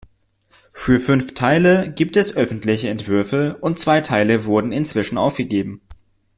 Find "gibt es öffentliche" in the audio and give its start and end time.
1.93-2.89